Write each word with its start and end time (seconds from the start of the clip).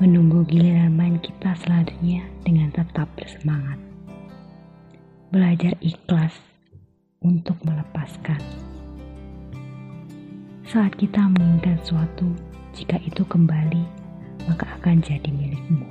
Menunggu 0.00 0.40
giliran 0.48 0.96
main 0.96 1.20
kita 1.20 1.52
selanjutnya 1.60 2.24
dengan 2.48 2.72
tetap 2.72 3.12
bersemangat. 3.12 3.76
Belajar 5.28 5.76
ikhlas 5.84 6.32
untuk 7.18 7.58
melepaskan. 7.66 8.38
Saat 10.68 10.94
kita 11.00 11.18
menginginkan 11.32 11.80
suatu, 11.82 12.28
jika 12.76 13.00
itu 13.02 13.24
kembali, 13.24 13.82
maka 14.46 14.68
akan 14.78 15.00
jadi 15.02 15.26
milikmu. 15.32 15.88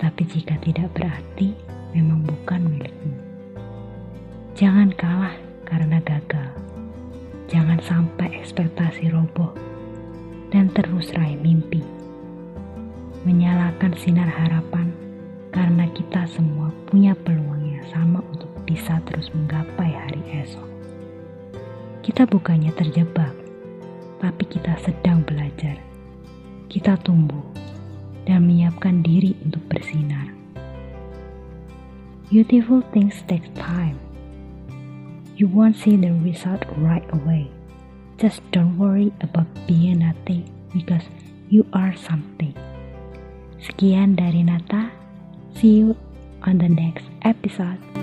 Tapi 0.00 0.22
jika 0.26 0.58
tidak 0.64 0.90
berarti, 0.96 1.54
memang 1.94 2.24
bukan 2.26 2.64
milikmu. 2.66 3.14
Jangan 4.56 4.90
kalah 4.96 5.36
karena 5.68 6.00
gagal. 6.02 6.50
Jangan 7.46 7.78
sampai 7.84 8.40
ekspektasi 8.40 9.12
roboh 9.12 9.52
dan 10.48 10.72
terus 10.72 11.12
raih 11.12 11.36
mimpi. 11.38 11.84
Menyalakan 13.28 13.92
sinar 14.00 14.28
harapan 14.32 14.90
karena 15.52 15.84
kita 15.92 16.24
semua 16.24 16.72
punya 16.88 17.12
peluang 17.12 17.43
bisa 18.74 18.98
terus 19.06 19.30
menggapai 19.30 19.94
hari 19.94 20.18
esok. 20.42 20.66
Kita 22.02 22.26
bukannya 22.26 22.74
terjebak, 22.74 23.30
tapi 24.18 24.42
kita 24.50 24.74
sedang 24.82 25.22
belajar. 25.22 25.78
Kita 26.66 26.98
tumbuh 27.06 27.46
dan 28.26 28.50
menyiapkan 28.50 29.06
diri 29.06 29.38
untuk 29.46 29.62
bersinar. 29.70 30.26
Beautiful 32.34 32.82
things 32.90 33.22
take 33.30 33.46
time. 33.54 33.94
You 35.38 35.46
won't 35.46 35.78
see 35.78 35.94
the 35.94 36.10
result 36.26 36.66
right 36.74 37.06
away. 37.14 37.46
Just 38.18 38.42
don't 38.50 38.74
worry 38.74 39.14
about 39.22 39.46
being 39.70 40.02
nothing 40.02 40.50
because 40.74 41.06
you 41.46 41.62
are 41.70 41.94
something. 41.94 42.58
Sekian 43.62 44.18
dari 44.18 44.42
Nata. 44.42 44.90
See 45.54 45.86
you 45.86 45.94
on 46.42 46.58
the 46.58 46.66
next 46.66 47.06
episode. 47.22 47.93